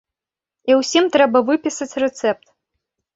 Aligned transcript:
І 0.69 0.77
ўсім 0.79 1.05
трэба 1.15 1.41
выпісаць 1.49 1.89
рэцэпт. 2.05 2.43